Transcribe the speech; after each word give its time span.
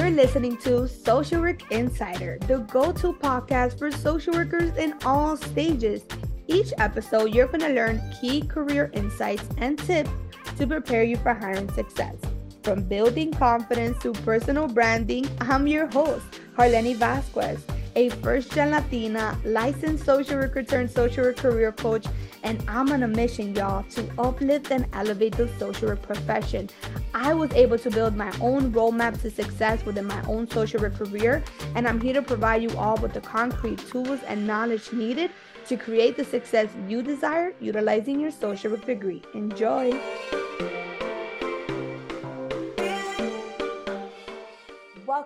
You're 0.00 0.08
listening 0.08 0.56
to 0.64 0.88
Social 0.88 1.42
Work 1.42 1.70
Insider, 1.70 2.38
the 2.48 2.60
go 2.72 2.90
to 2.90 3.12
podcast 3.12 3.78
for 3.78 3.90
social 3.90 4.32
workers 4.32 4.74
in 4.78 4.94
all 5.04 5.36
stages. 5.36 6.04
Each 6.46 6.72
episode, 6.78 7.34
you're 7.34 7.48
going 7.48 7.60
to 7.60 7.74
learn 7.74 8.00
key 8.18 8.40
career 8.40 8.90
insights 8.94 9.46
and 9.58 9.78
tips 9.78 10.08
to 10.56 10.66
prepare 10.66 11.02
you 11.02 11.18
for 11.18 11.34
hiring 11.34 11.70
success. 11.74 12.16
From 12.62 12.82
building 12.84 13.30
confidence 13.34 13.98
to 14.02 14.12
personal 14.12 14.68
branding, 14.68 15.28
I'm 15.38 15.66
your 15.66 15.86
host, 15.88 16.24
Harleny 16.56 16.96
Vasquez, 16.96 17.62
a 17.96 18.08
first 18.08 18.52
gen 18.52 18.70
Latina, 18.70 19.38
licensed 19.44 20.04
social 20.04 20.36
worker 20.36 20.62
turned 20.62 20.90
social 20.90 21.24
work 21.24 21.36
career 21.36 21.72
coach, 21.72 22.06
and 22.42 22.62
I'm 22.68 22.90
on 22.92 23.02
a 23.02 23.08
mission, 23.08 23.54
y'all, 23.54 23.82
to 23.90 24.08
uplift 24.18 24.70
and 24.70 24.86
elevate 24.92 25.36
the 25.36 25.48
social 25.58 25.88
work 25.88 26.02
profession. 26.02 26.70
I 27.14 27.34
was 27.34 27.52
able 27.52 27.78
to 27.78 27.90
build 27.90 28.16
my 28.16 28.32
own 28.40 28.72
roadmap 28.72 29.20
to 29.22 29.30
success 29.30 29.84
within 29.84 30.06
my 30.06 30.22
own 30.26 30.48
social 30.48 30.80
work 30.80 30.96
career, 30.96 31.42
and 31.74 31.86
I'm 31.86 32.00
here 32.00 32.14
to 32.14 32.22
provide 32.22 32.62
you 32.62 32.70
all 32.76 32.96
with 32.96 33.12
the 33.12 33.20
concrete 33.20 33.78
tools 33.88 34.20
and 34.26 34.46
knowledge 34.46 34.92
needed 34.92 35.30
to 35.66 35.76
create 35.76 36.16
the 36.16 36.24
success 36.24 36.68
you 36.88 37.02
desire 37.02 37.54
utilizing 37.60 38.20
your 38.20 38.30
social 38.30 38.72
work 38.72 38.86
degree. 38.86 39.22
Enjoy! 39.34 39.92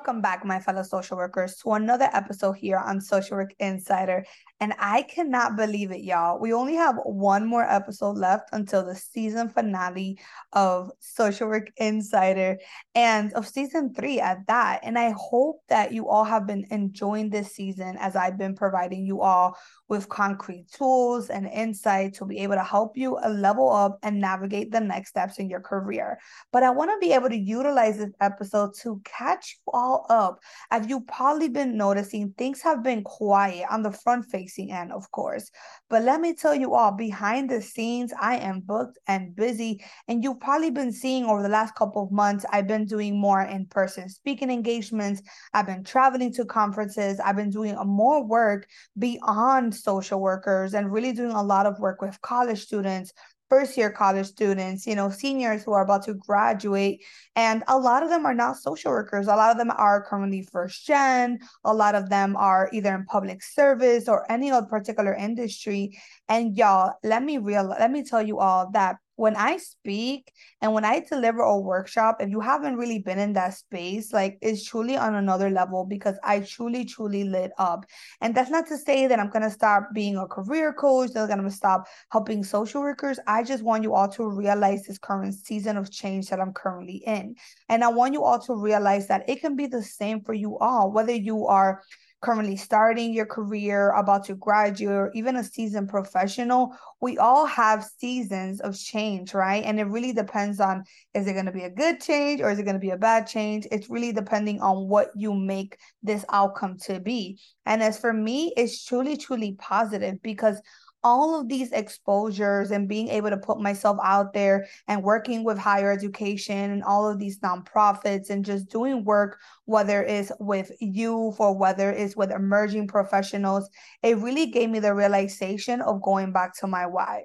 Welcome 0.05 0.21
back, 0.21 0.45
my 0.45 0.61
fellow 0.61 0.83
social 0.83 1.17
workers, 1.17 1.57
to 1.63 1.73
another 1.73 2.11
episode 2.13 2.59
here 2.59 2.77
on 2.77 3.01
Social 3.01 3.39
Work 3.39 3.55
Insider. 3.59 4.27
And 4.61 4.73
I 4.79 5.03
cannot 5.03 5.57
believe 5.57 5.91
it, 5.91 6.05
y'all. 6.05 6.39
We 6.41 6.53
only 6.53 6.75
have 6.77 6.97
one 7.05 7.45
more 7.45 7.65
episode 7.65 8.17
left 8.17 8.51
until 8.53 8.85
the 8.85 8.95
season 8.95 9.49
finale 9.49 10.19
of 10.53 10.91
Social 11.01 11.49
Work 11.49 11.71
Insider 11.77 12.59
and 12.95 13.33
of 13.35 13.49
season 13.49 13.93
three 13.93 14.21
at 14.21 14.47
that. 14.47 14.81
And 14.85 14.99
I 14.99 15.13
hope 15.19 15.61
that 15.69 15.93
you 15.93 16.09
all 16.09 16.25
have 16.25 16.47
been 16.47 16.67
enjoying 16.71 17.31
this 17.31 17.53
season 17.53 17.97
as 17.99 18.15
I've 18.15 18.39
been 18.39 18.55
providing 18.55 19.05
you 19.05 19.21
all 19.21 19.57
with 19.89 20.09
concrete 20.09 20.71
tools 20.73 21.31
and 21.31 21.47
insight 21.47 22.15
to 22.15 22.25
be 22.25 22.39
able 22.39 22.55
to 22.55 22.65
help 22.65 22.97
you 22.97 23.19
level 23.29 23.71
up 23.71 23.99
and 24.03 24.21
navigate 24.21 24.71
the 24.71 24.81
next 24.81 25.11
steps 25.11 25.39
in 25.39 25.51
your 25.51 25.61
career. 25.61 26.19
But 26.53 26.63
I 26.63 26.71
want 26.71 26.91
to 26.91 27.07
be 27.07 27.13
able 27.13 27.29
to 27.29 27.37
utilize 27.37 27.99
this 27.99 28.13
episode 28.21 28.71
to 28.83 29.01
catch 29.05 29.59
you 29.59 29.73
all 29.73 30.07
up. 30.09 30.39
Have 30.71 30.89
you've 30.89 31.07
probably 31.07 31.49
been 31.49 31.77
noticing, 31.77 32.33
things 32.39 32.63
have 32.63 32.83
been 32.83 33.03
quiet 33.03 33.67
on 33.71 33.83
the 33.83 33.93
front 33.93 34.27
facing 34.45 34.73
end, 34.73 34.93
of 34.93 35.11
course. 35.11 35.51
But 35.89 36.03
let 36.03 36.21
me 36.21 36.35
tell 36.35 36.55
you 36.55 36.75
all, 36.75 36.93
behind 36.93 37.51
the 37.51 37.63
scenes, 37.63 38.13
I 38.21 38.37
am 38.37 38.61
booked 38.61 38.99
and 39.07 39.35
busy. 39.35 39.83
And 40.09 40.23
you've 40.23 40.41
probably 40.41 40.71
been 40.71 40.93
seeing 40.93 41.25
over 41.25 41.43
the 41.43 41.49
last 41.49 41.75
couple 41.75 42.03
of 42.03 42.13
months, 42.13 42.45
I've 42.51 42.67
been 42.67 42.85
doing 42.85 43.19
more 43.19 43.43
in 43.43 43.67
person 43.67 44.09
speaking 44.09 44.51
engagements. 44.51 45.23
I've 45.53 45.67
been 45.67 45.85
traveling 45.85 46.33
to 46.35 46.45
conferences. 46.45 47.21
I've 47.21 47.37
been 47.37 47.51
doing 47.51 47.77
more 47.87 48.25
work 48.25 48.67
beyond 48.99 49.75
social 49.75 50.21
workers 50.21 50.75
and 50.75 50.93
really 50.93 51.13
doing 51.13 51.33
a 51.33 51.43
lot 51.43 51.67
of 51.67 51.79
work 51.79 52.03
with 52.03 52.21
college 52.21 52.63
students 52.63 53.13
first 53.49 53.77
year 53.77 53.91
college 53.91 54.27
students, 54.27 54.87
you 54.87 54.95
know, 54.95 55.11
seniors 55.11 55.63
who 55.63 55.73
are 55.73 55.83
about 55.83 56.05
to 56.05 56.15
graduate. 56.15 57.05
And 57.37 57.63
a 57.69 57.79
lot 57.79 58.03
of 58.03 58.09
them 58.09 58.27
are 58.27 58.35
not 58.35 58.57
social 58.57 58.91
workers. 58.91 59.27
A 59.27 59.37
lot 59.37 59.51
of 59.51 59.59
them 59.59 59.71
are 59.71 60.05
currently 60.05 60.43
first 60.43 60.87
gen. 60.87 61.39
A 61.65 61.75
lot 61.75 61.95
of 61.95 62.09
them 62.09 62.37
are 62.37 62.71
either 62.73 62.95
in 62.95 63.05
public 63.05 63.43
service 63.43 64.09
or 64.09 64.31
any 64.31 64.51
other 64.51 64.67
particular 64.67 65.15
industry. 65.15 65.99
And 66.29 66.57
y'all, 66.57 66.95
let 67.03 67.23
me 67.23 67.39
real 67.39 67.65
let 67.67 67.91
me 67.91 68.03
tell 68.03 68.23
you 68.23 68.39
all 68.39 68.71
that 68.73 68.97
when 69.17 69.37
I 69.37 69.59
speak 69.59 70.33
and 70.61 70.73
when 70.73 70.85
I 70.85 71.01
deliver 71.01 71.41
a 71.41 71.59
workshop, 71.59 72.17
if 72.21 72.31
you 72.31 72.41
haven't 72.41 72.77
really 72.77 72.99
been 72.99 73.19
in 73.19 73.33
that 73.35 73.55
space, 73.55 74.13
like 74.13 74.39
it's 74.41 74.65
truly 74.65 74.97
on 74.97 75.15
another 75.15 75.51
level 75.51 75.85
because 75.85 76.17
I 76.25 76.41
truly, 76.41 76.85
truly 76.85 77.25
lit 77.25 77.53
up. 77.59 77.87
And 78.21 78.35
that's 78.35 78.51
not 78.51 78.67
to 78.69 78.79
say 78.79 79.07
that 79.07 79.19
I'm 79.19 79.31
going 79.31 79.43
to 79.43 79.51
stop 79.51 79.89
being 79.95 80.17
a 80.17 80.27
career 80.27 80.73
coach, 80.73 81.13
that 81.13 81.23
I'm 81.23 81.29
going 81.29 81.45
to 81.45 81.51
stop 81.51 81.87
helping 82.11 82.43
social 82.43 82.81
workers. 82.81 83.21
I 83.27 83.43
just 83.45 83.63
want 83.63 83.85
you 83.85 83.95
all 83.95 84.09
to 84.09 84.29
realize 84.29 84.85
this 84.85 84.99
current 84.99 85.35
season 85.35 85.77
of 85.77 85.91
change 85.91 86.29
that 86.29 86.41
I'm 86.41 86.53
currently 86.53 87.03
in. 87.07 87.37
And 87.69 87.85
I 87.85 87.89
want 87.89 88.15
you 88.15 88.25
all 88.25 88.41
to 88.41 88.55
realize 88.55 89.07
that 89.09 89.29
it 89.29 89.41
can 89.41 89.55
be 89.55 89.67
the 89.67 89.83
same 89.83 90.23
for 90.23 90.35
you 90.35 90.59
all, 90.59 90.91
whether 90.91 91.15
you 91.15 91.47
are 91.47 91.83
currently 92.25 92.57
starting 92.57 93.13
your 93.13 93.27
career, 93.27 93.91
about 93.91 94.25
to 94.25 94.35
graduate, 94.35 94.97
or 94.97 95.13
even 95.15 95.37
a 95.37 95.45
seasoned 95.45 95.91
professional, 95.91 96.75
we 97.03 97.19
all 97.19 97.45
have 97.45 97.85
seasons 97.99 98.61
of 98.63 98.75
change, 98.79 99.35
right? 99.35 99.63
And 99.63 99.79
it 99.79 99.85
really 99.85 100.15
depends 100.15 100.59
on 100.59 100.85
is 101.13 101.27
it 101.27 101.35
going 101.35 101.45
to 101.45 101.53
be 101.53 101.65
a 101.65 101.71
good 101.71 102.01
change 102.01 102.41
or 102.41 102.51
is 102.51 102.59
it 102.59 102.63
going 102.63 102.77
to 102.77 102.81
be 102.81 102.91
a 102.91 102.97
bad 102.97 103.27
change? 103.27 103.67
It's 103.71 103.91
really 103.91 104.13
depending 104.13 104.63
on 104.63 104.89
what 104.89 105.09
you 105.15 105.35
make 105.35 105.77
this 106.03 106.25
outcome 106.31 106.79
to 106.85 106.99
be. 106.99 107.39
And 107.67 107.83
as 107.83 107.99
for 107.99 108.13
me, 108.13 108.55
it's 108.57 108.85
truly, 108.85 109.19
truly 109.19 109.53
positive 109.59 110.23
because 110.23 110.59
all 111.05 111.39
of 111.39 111.49
these 111.49 111.71
exposures 111.73 112.71
and 112.71 112.89
being 112.89 113.09
able 113.09 113.29
to 113.31 113.37
put 113.37 113.61
myself 113.61 113.99
out 114.03 114.33
there 114.33 114.67
and 114.89 115.03
working 115.03 115.45
with 115.45 115.59
higher 115.59 115.93
education 115.93 116.71
and 116.71 116.83
all 116.83 117.09
of 117.09 117.19
these 117.19 117.39
nonprofits 117.41 118.31
and 118.31 118.45
just 118.45 118.71
doing 118.71 119.05
work, 119.05 119.39
whether 119.67 120.03
it's 120.03 120.33
with 120.41 120.73
youth 120.81 121.39
or 121.39 121.57
whether 121.57 121.91
it's 121.91 122.17
with 122.17 122.33
emerging 122.33 122.89
professionals, 122.89 123.69
it 124.03 124.17
really 124.17 124.47
gave 124.47 124.71
me 124.71 124.79
the 124.81 124.95
realization 124.95 125.83
of 125.83 126.03
going 126.03 126.33
back 126.33 126.57
to 126.57 126.67
my 126.67 126.87
why. 126.87 127.25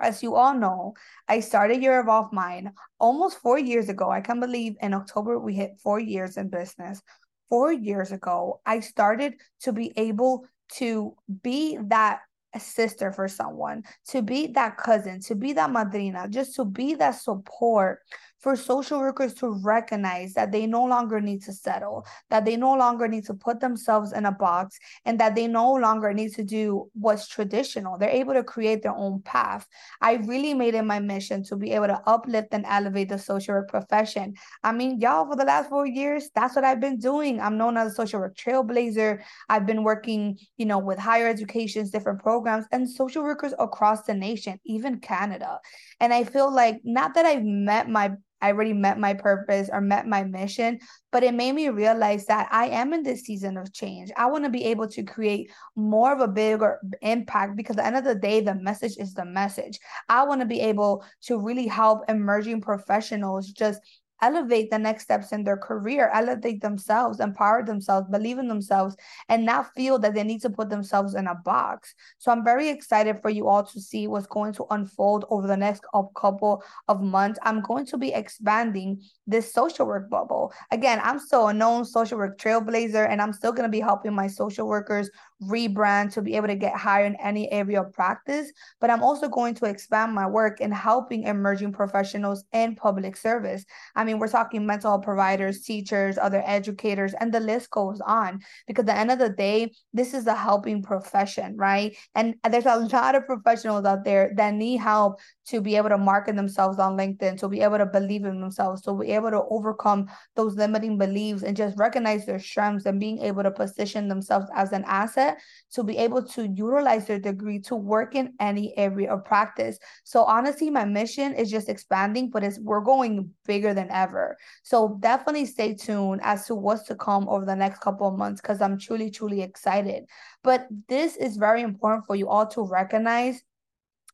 As 0.00 0.22
you 0.22 0.34
all 0.34 0.52
know, 0.52 0.94
I 1.28 1.40
started 1.40 1.82
Your 1.82 2.00
Evolved 2.00 2.32
Mind 2.32 2.70
almost 2.98 3.38
four 3.38 3.58
years 3.58 3.88
ago. 3.88 4.10
I 4.10 4.20
can't 4.20 4.40
believe 4.40 4.74
in 4.82 4.92
October 4.92 5.38
we 5.38 5.54
hit 5.54 5.78
four 5.82 6.00
years 6.00 6.36
in 6.36 6.50
business. 6.50 7.00
Four 7.48 7.72
years 7.72 8.12
ago, 8.12 8.60
I 8.66 8.80
started 8.80 9.34
to 9.60 9.72
be 9.72 9.92
able 9.96 10.44
to 10.74 11.14
be 11.42 11.78
that 11.84 12.20
a 12.54 12.60
sister 12.60 13.12
for 13.12 13.28
someone, 13.28 13.82
to 14.08 14.22
be 14.22 14.48
that 14.48 14.76
cousin, 14.76 15.20
to 15.20 15.34
be 15.34 15.52
that 15.52 15.70
madrina, 15.70 16.28
just 16.28 16.54
to 16.56 16.64
be 16.64 16.94
that 16.94 17.12
support 17.12 18.00
for 18.40 18.54
social 18.56 18.98
workers 18.98 19.34
to 19.34 19.48
recognize 19.62 20.34
that 20.34 20.52
they 20.52 20.66
no 20.66 20.84
longer 20.84 21.20
need 21.20 21.42
to 21.42 21.52
settle, 21.52 22.06
that 22.30 22.44
they 22.44 22.56
no 22.56 22.74
longer 22.74 23.08
need 23.08 23.24
to 23.26 23.34
put 23.34 23.60
themselves 23.60 24.12
in 24.12 24.26
a 24.26 24.32
box, 24.32 24.78
and 25.04 25.18
that 25.18 25.34
they 25.34 25.46
no 25.46 25.72
longer 25.72 26.12
need 26.12 26.32
to 26.34 26.44
do 26.44 26.88
what's 26.94 27.28
traditional. 27.28 27.98
They're 27.98 28.10
able 28.10 28.34
to 28.34 28.44
create 28.44 28.82
their 28.82 28.94
own 28.94 29.22
path. 29.22 29.66
I 30.00 30.14
really 30.14 30.54
made 30.54 30.74
it 30.74 30.82
my 30.82 31.00
mission 31.00 31.42
to 31.44 31.56
be 31.56 31.72
able 31.72 31.86
to 31.88 32.00
uplift 32.06 32.48
and 32.52 32.64
elevate 32.66 33.08
the 33.08 33.18
social 33.18 33.54
work 33.54 33.68
profession. 33.68 34.34
I 34.62 34.72
mean, 34.72 35.00
y'all, 35.00 35.26
for 35.26 35.36
the 35.36 35.44
last 35.44 35.68
four 35.68 35.86
years, 35.86 36.28
that's 36.34 36.54
what 36.54 36.64
I've 36.64 36.80
been 36.80 36.98
doing. 36.98 37.40
I'm 37.40 37.56
known 37.56 37.76
as 37.76 37.92
a 37.92 37.94
social 37.94 38.20
work 38.20 38.36
trailblazer. 38.36 39.22
I've 39.48 39.66
been 39.66 39.82
working, 39.82 40.38
you 40.56 40.66
know, 40.66 40.78
with 40.78 40.98
higher 40.98 41.26
educations, 41.26 41.90
different 41.90 42.22
programs, 42.22 42.66
and 42.70 42.88
social 42.88 43.22
workers 43.22 43.54
across 43.58 44.02
the 44.02 44.14
nation, 44.14 44.60
even 44.64 45.00
Canada. 45.00 45.58
And 46.00 46.12
I 46.12 46.24
feel 46.24 46.52
like 46.52 46.80
not 46.84 47.14
that 47.14 47.24
I've 47.24 47.44
met 47.44 47.88
my 47.88 48.12
I 48.46 48.52
already 48.52 48.74
met 48.74 49.00
my 49.00 49.12
purpose 49.12 49.68
or 49.72 49.80
met 49.80 50.06
my 50.06 50.22
mission, 50.22 50.78
but 51.10 51.24
it 51.24 51.34
made 51.34 51.52
me 51.52 51.68
realize 51.68 52.26
that 52.26 52.48
I 52.52 52.68
am 52.68 52.92
in 52.92 53.02
this 53.02 53.22
season 53.22 53.56
of 53.56 53.72
change. 53.72 54.12
I 54.16 54.26
want 54.26 54.44
to 54.44 54.50
be 54.50 54.62
able 54.66 54.86
to 54.86 55.02
create 55.02 55.50
more 55.74 56.12
of 56.12 56.20
a 56.20 56.28
bigger 56.28 56.78
impact 57.02 57.56
because 57.56 57.76
at 57.76 57.82
the 57.82 57.86
end 57.86 57.96
of 57.96 58.04
the 58.04 58.14
day, 58.14 58.40
the 58.40 58.54
message 58.54 58.98
is 58.98 59.14
the 59.14 59.24
message. 59.24 59.80
I 60.08 60.22
want 60.26 60.42
to 60.42 60.46
be 60.46 60.60
able 60.60 61.04
to 61.22 61.40
really 61.40 61.66
help 61.66 62.02
emerging 62.08 62.60
professionals 62.60 63.48
just 63.48 63.80
elevate 64.22 64.70
the 64.70 64.78
next 64.78 65.04
steps 65.04 65.32
in 65.32 65.44
their 65.44 65.56
career, 65.56 66.10
elevate 66.12 66.60
themselves, 66.60 67.20
empower 67.20 67.64
themselves, 67.64 68.08
believe 68.10 68.38
in 68.38 68.48
themselves, 68.48 68.96
and 69.28 69.44
not 69.44 69.72
feel 69.74 69.98
that 69.98 70.14
they 70.14 70.24
need 70.24 70.42
to 70.42 70.50
put 70.50 70.70
themselves 70.70 71.14
in 71.14 71.26
a 71.26 71.34
box. 71.34 71.94
So 72.18 72.32
I'm 72.32 72.44
very 72.44 72.68
excited 72.68 73.20
for 73.20 73.30
you 73.30 73.48
all 73.48 73.64
to 73.64 73.80
see 73.80 74.06
what's 74.06 74.26
going 74.26 74.52
to 74.54 74.66
unfold 74.70 75.24
over 75.30 75.46
the 75.46 75.56
next 75.56 75.84
couple 76.16 76.62
of 76.88 77.02
months. 77.02 77.38
I'm 77.42 77.60
going 77.62 77.86
to 77.86 77.98
be 77.98 78.12
expanding 78.12 79.02
this 79.26 79.52
social 79.52 79.86
work 79.86 80.08
bubble. 80.08 80.52
Again, 80.70 81.00
I'm 81.02 81.18
still 81.18 81.48
a 81.48 81.54
known 81.54 81.84
social 81.84 82.18
work 82.18 82.38
trailblazer, 82.38 83.08
and 83.08 83.20
I'm 83.20 83.32
still 83.32 83.52
going 83.52 83.64
to 83.64 83.68
be 83.68 83.80
helping 83.80 84.14
my 84.14 84.26
social 84.26 84.66
workers 84.66 85.10
rebrand 85.42 86.12
to 86.14 86.22
be 86.22 86.34
able 86.34 86.46
to 86.48 86.54
get 86.54 86.74
hired 86.74 87.12
in 87.12 87.20
any 87.20 87.50
area 87.52 87.82
of 87.82 87.92
practice. 87.92 88.50
But 88.80 88.90
I'm 88.90 89.02
also 89.02 89.28
going 89.28 89.54
to 89.56 89.66
expand 89.66 90.14
my 90.14 90.26
work 90.26 90.60
in 90.60 90.72
helping 90.72 91.24
emerging 91.24 91.72
professionals 91.72 92.44
in 92.52 92.74
public 92.74 93.16
service. 93.16 93.64
I 93.94 94.04
mean, 94.04 94.18
we're 94.18 94.28
talking 94.28 94.66
mental 94.66 94.92
health 94.92 95.04
providers, 95.04 95.62
teachers, 95.62 96.16
other 96.16 96.42
educators, 96.46 97.14
and 97.20 97.32
the 97.32 97.40
list 97.40 97.70
goes 97.70 98.00
on. 98.00 98.40
Because 98.66 98.82
at 98.82 98.86
the 98.86 98.96
end 98.96 99.10
of 99.10 99.18
the 99.18 99.28
day, 99.28 99.72
this 99.92 100.14
is 100.14 100.26
a 100.26 100.34
helping 100.34 100.82
profession, 100.82 101.56
right? 101.56 101.96
And 102.14 102.36
there's 102.50 102.66
a 102.66 102.76
lot 102.76 103.14
of 103.14 103.26
professionals 103.26 103.84
out 103.84 104.04
there 104.04 104.32
that 104.36 104.54
need 104.54 104.78
help 104.78 105.20
to 105.48 105.60
be 105.60 105.76
able 105.76 105.90
to 105.90 105.98
market 105.98 106.34
themselves 106.34 106.78
on 106.78 106.96
LinkedIn, 106.96 107.38
to 107.40 107.48
be 107.48 107.60
able 107.60 107.78
to 107.78 107.86
believe 107.86 108.24
in 108.24 108.40
themselves, 108.40 108.82
to 108.82 108.94
be 108.94 109.12
able 109.12 109.30
to 109.30 109.42
overcome 109.50 110.08
those 110.34 110.56
limiting 110.56 110.98
beliefs 110.98 111.42
and 111.42 111.56
just 111.56 111.78
recognize 111.78 112.24
their 112.26 112.38
strengths 112.38 112.86
and 112.86 112.98
being 112.98 113.18
able 113.18 113.42
to 113.42 113.50
position 113.50 114.08
themselves 114.08 114.46
as 114.54 114.72
an 114.72 114.84
asset 114.86 115.25
set 115.26 115.40
to 115.72 115.82
be 115.82 115.96
able 115.98 116.22
to 116.22 116.46
utilize 116.48 117.06
their 117.06 117.18
degree 117.18 117.58
to 117.60 117.76
work 117.76 118.14
in 118.14 118.32
any 118.40 118.76
area 118.76 119.12
of 119.12 119.24
practice. 119.24 119.78
So 120.04 120.24
honestly, 120.24 120.70
my 120.70 120.84
mission 120.84 121.34
is 121.34 121.50
just 121.50 121.68
expanding, 121.68 122.30
but 122.30 122.44
it's 122.44 122.58
we're 122.58 122.80
going 122.80 123.30
bigger 123.44 123.74
than 123.74 123.90
ever. 123.90 124.36
So 124.62 124.96
definitely 125.00 125.46
stay 125.46 125.74
tuned 125.74 126.20
as 126.22 126.46
to 126.46 126.54
what's 126.54 126.84
to 126.84 126.94
come 126.94 127.28
over 127.28 127.44
the 127.44 127.56
next 127.56 127.80
couple 127.80 128.08
of 128.08 128.18
months 128.18 128.40
because 128.40 128.60
I'm 128.60 128.78
truly, 128.78 129.10
truly 129.10 129.42
excited. 129.42 130.04
But 130.42 130.66
this 130.88 131.16
is 131.16 131.36
very 131.36 131.62
important 131.62 132.06
for 132.06 132.16
you 132.16 132.28
all 132.28 132.46
to 132.48 132.62
recognize 132.62 133.42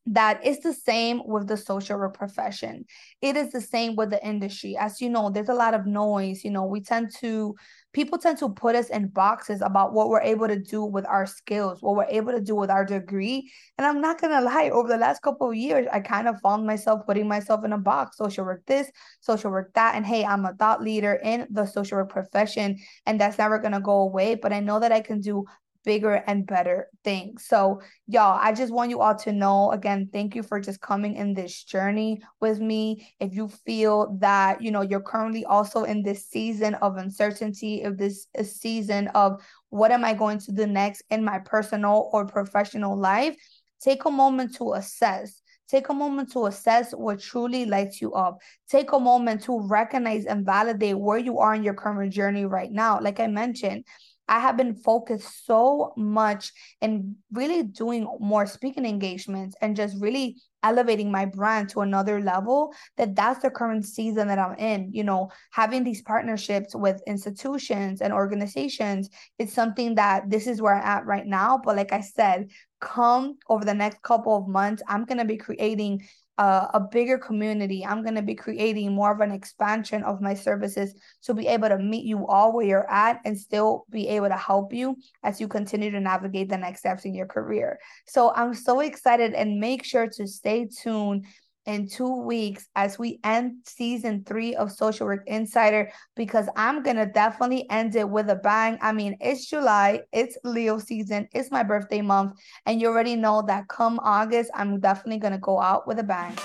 that 0.07 0.41
it's 0.43 0.65
the 0.65 0.75
same 0.75 1.23
with 1.25 1.47
the 1.47 1.57
social 1.57 1.97
work 1.97 2.17
profession. 2.19 2.85
It 3.21 3.37
is 3.37 3.53
the 3.53 3.61
same 3.61 3.95
with 3.95 4.11
the 4.11 4.25
industry. 4.27 4.77
As 4.77 5.01
you 5.01 5.09
know, 5.09 5.31
there's 5.31 5.49
a 5.49 5.55
lot 5.55 5.75
of 5.75 5.87
noise. 5.87 6.43
You 6.43 6.51
know, 6.51 6.65
we 6.65 6.81
tend 6.81 7.15
to, 7.21 7.55
people 7.93 8.19
tend 8.19 8.39
to 8.39 8.49
put 8.49 8.75
us 8.75 8.91
in 8.91 9.09
boxes 9.09 9.63
about 9.63 9.93
what 9.93 10.09
we're 10.09 10.21
able 10.21 10.49
to 10.49 10.59
do 10.59 10.85
with 10.85 11.07
our 11.07 11.25
skills, 11.25 11.83
what 11.83 11.95
we're 11.95 12.07
able 12.07 12.33
to 12.33 12.41
do 12.41 12.57
with 12.57 12.69
our 12.69 12.85
degree. 12.85 13.49
And 13.79 13.87
I'm 13.87 14.01
not 14.01 14.21
going 14.21 14.33
to 14.33 14.41
lie, 14.41 14.71
over 14.71 14.89
the 14.89 14.97
last 14.97 15.23
couple 15.23 15.51
of 15.51 15.55
years, 15.55 15.87
I 15.93 16.01
kind 16.01 16.27
of 16.27 16.41
found 16.41 16.67
myself 16.67 17.07
putting 17.07 17.29
myself 17.29 17.65
in 17.65 17.73
a 17.73 17.79
box 17.79 18.17
social 18.17 18.45
work 18.45 18.67
this, 18.67 18.91
social 19.21 19.53
work 19.53 19.73
that. 19.75 19.95
And 19.95 20.05
hey, 20.05 20.25
I'm 20.25 20.45
a 20.45 20.55
thought 20.55 20.83
leader 20.83 21.21
in 21.23 21.47
the 21.49 21.65
social 21.65 21.99
work 21.99 22.11
profession, 22.11 22.77
and 23.07 23.21
that's 23.21 23.39
never 23.39 23.61
going 23.61 23.73
to 23.73 23.81
go 23.81 24.01
away. 24.01 24.35
But 24.35 24.53
I 24.53 24.59
know 24.59 24.81
that 24.81 24.91
I 24.91 25.01
can 25.01 25.21
do 25.21 25.45
bigger 25.85 26.23
and 26.27 26.47
better 26.47 26.89
things. 27.05 27.45
So, 27.47 27.81
y'all, 28.07 28.39
I 28.41 28.53
just 28.53 28.73
want 28.73 28.91
you 28.91 29.01
all 29.01 29.15
to 29.17 29.33
know 29.33 29.71
again, 29.73 30.09
thank 30.13 30.35
you 30.35 30.43
for 30.43 30.61
just 30.61 30.81
coming 30.81 31.17
in 31.17 31.35
this 31.35 31.65
journey 31.65 32.23
with 32.41 32.61
me. 32.61 33.09
If 33.21 33.35
you 33.35 33.49
feel 33.49 34.17
that, 34.21 34.63
you 34.63 34.71
know, 34.71 34.83
you're 34.83 35.01
currently 35.01 35.45
also 35.45 35.85
in 35.85 36.03
this 36.03 36.27
season 36.27 36.75
of 36.75 36.97
uncertainty, 36.97 37.83
if 37.83 37.97
this 37.97 38.13
is 38.13 38.27
a 38.35 38.45
season 38.45 39.09
of 39.09 39.41
what 39.71 39.91
am 39.91 40.05
I 40.05 40.15
going 40.15 40.39
to 40.39 40.53
do 40.53 40.67
next 40.67 41.03
in 41.11 41.25
my 41.25 41.39
personal 41.39 42.11
or 42.13 42.27
professional 42.27 42.97
life, 42.97 43.37
take 43.81 44.05
a 44.05 44.11
moment 44.11 44.55
to 44.57 44.75
assess. 44.75 45.41
Take 45.69 45.89
a 45.89 45.95
moment 45.95 46.31
to 46.33 46.47
assess 46.47 46.93
what 46.93 47.19
truly 47.19 47.65
lights 47.65 48.03
you 48.03 48.13
up. 48.13 48.39
Take 48.69 48.93
a 48.93 49.01
moment 49.01 49.43
to 49.45 49.59
recognize 49.59 50.27
and 50.27 50.45
validate 50.45 50.99
where 50.99 51.17
you 51.17 51.39
are 51.39 51.55
in 51.55 51.65
your 51.65 51.73
current 51.73 52.13
journey 52.13 52.45
right 52.45 52.71
now. 52.71 53.01
Like 53.01 53.21
I 53.21 53.27
mentioned, 53.27 53.87
I 54.29 54.39
have 54.41 54.57
been 54.57 54.75
focused 54.75 55.47
so 55.47 55.93
much 55.97 56.53
in 56.81 57.17
really 57.33 57.63
doing 57.65 58.07
more 58.21 58.47
speaking 58.47 58.87
engagements 58.87 59.57
and 59.61 59.77
just 59.77 60.01
really 60.01 60.37
elevating 60.63 61.11
my 61.11 61.25
brand 61.25 61.69
to 61.69 61.81
another 61.81 62.21
level 62.21 62.73
that 62.97 63.17
that's 63.17 63.43
the 63.43 63.51
current 63.51 63.85
season 63.85 64.29
that 64.29 64.39
I'm 64.39 64.57
in. 64.59 64.91
You 64.93 65.05
know 65.05 65.31
having 65.51 65.85
these 65.85 66.03
partnerships 66.03 66.75
with 66.75 67.03
institutions 67.07 68.01
and 68.01 68.13
organizations 68.13 69.11
it's 69.39 69.53
something 69.53 69.97
that 69.97 70.31
this 70.31 70.47
is 70.47 70.63
where 70.63 70.77
I'm 70.77 70.85
at 70.85 71.07
right 71.07 71.27
now. 71.27 71.61
But 71.63 71.77
like 71.77 71.93
I 71.93 72.01
said 72.01 72.49
come 72.81 73.39
over 73.49 73.65
the 73.65 73.75
next 73.75 74.03
couple 74.03 74.37
of 74.37 74.49
months 74.49 74.83
I'm 74.89 75.05
going 75.05 75.19
to 75.19 75.25
be 75.25 75.37
creating 75.37 76.03
a, 76.39 76.69
a 76.75 76.81
bigger 76.81 77.19
community. 77.19 77.85
I'm 77.85 78.03
going 78.03 78.15
to 78.15 78.23
be 78.23 78.35
creating 78.35 78.93
more 78.93 79.13
of 79.13 79.21
an 79.21 79.33
expansion 79.33 80.03
of 80.03 80.21
my 80.21 80.35
services 80.35 80.95
to 81.25 81.35
be 81.35 81.47
able 81.47 81.69
to 81.69 81.79
meet 81.79 82.05
you 82.05 82.27
all 82.27 82.53
where 82.53 82.67
you're 82.67 82.91
at 82.91 83.21
and 83.25 83.39
still 83.39 83.87
be 83.91 84.09
able 84.09 84.29
to 84.29 84.37
help 84.37 84.73
you 84.73 84.97
as 85.23 85.41
you 85.41 85.49
continue 85.49 85.91
to 85.91 86.01
navigate 86.01 86.49
the 86.49 86.57
next 86.57 86.81
steps 86.81 87.05
in 87.05 87.15
your 87.15 87.27
career. 87.27 87.79
So 88.07 88.33
I'm 88.35 88.55
so 88.55 88.81
excited 88.81 89.35
and 89.35 89.61
make 89.61 89.85
sure 89.85 90.09
to 90.09 90.27
stay 90.27 90.67
tuned 90.67 91.27
in 91.67 91.89
two 91.89 92.23
weeks 92.23 92.69
as 92.77 92.99
we 92.99 93.21
end 93.25 93.57
season 93.65 94.25
three 94.25 94.55
of 94.55 94.73
Social 94.73 95.07
Work 95.07 95.25
Insider 95.27 95.91
because 96.17 96.49
I'm 96.57 96.83
gonna 96.83 97.07
definitely 97.07 97.69
end 97.71 97.97
it 97.97 98.09
with 98.09 98.31
a 98.31 98.37
bang. 98.37 98.79
I 98.81 98.93
mean, 98.93 99.17
it's 99.21 99.47
July, 99.47 100.01
it's 100.13 100.37
Leo 100.45 100.79
season, 100.79 101.29
it's 101.33 101.51
my 101.51 101.63
birthday 101.63 102.03
month, 102.03 102.39
and 102.67 102.81
you 102.81 102.89
already 102.89 103.17
know 103.17 103.43
that 103.43 103.69
come 103.69 104.01
August, 104.03 104.51
I'm 104.55 104.81
definitely 104.81 105.19
gonna 105.19 105.39
go 105.39 105.61
out 105.61 105.87
with 105.87 105.99
a 105.99 106.05
bang. 106.05 106.37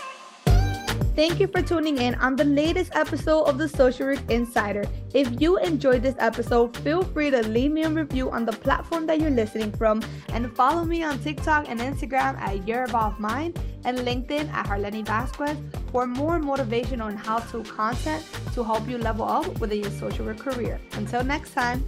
Thank 1.18 1.40
you 1.40 1.48
for 1.48 1.64
tuning 1.64 1.98
in 1.98 2.14
on 2.22 2.36
the 2.36 2.44
latest 2.44 2.92
episode 2.94 3.46
of 3.46 3.58
the 3.58 3.68
Social 3.68 4.06
Work 4.06 4.19
Insider. 4.30 4.86
If 5.16 5.42
you 5.42 5.58
enjoyed 5.58 6.04
this 6.04 6.14
episode, 6.19 6.78
feel 6.78 7.02
free 7.02 7.31
to 7.31 7.42
leave 7.42 7.72
me 7.72 7.86
a 7.86 7.90
review 7.90 8.30
on 8.30 8.46
the 8.46 8.52
platform 8.52 9.08
that 9.08 9.19
you're 9.19 9.31
listening 9.31 9.72
from 9.72 10.04
and 10.30 10.56
follow 10.56 10.86
me 10.86 11.02
on 11.02 11.18
TikTok 11.18 11.69
and 11.69 11.80
Instagram 11.80 12.40
at 12.40 12.68
Your 12.68 12.84
Evolved 12.84 13.19
Mind 13.19 13.60
and 13.84 13.98
LinkedIn 13.98 14.48
at 14.54 14.68
Harleny 14.68 15.04
Vasquez 15.04 15.58
for 15.92 16.06
more 16.06 16.38
motivation 16.38 17.02
on 17.02 17.18
how 17.18 17.40
to 17.40 17.64
content 17.64 18.24
to 18.54 18.64
help 18.64 18.88
you 18.88 19.00
level 19.00 19.28
up 19.28 19.60
within 19.60 19.81
your 19.81 19.92
social 19.94 20.24
work 20.24 20.38
career. 20.38 20.80
Until 20.92 21.24
next 21.24 21.54
time. 21.54 21.84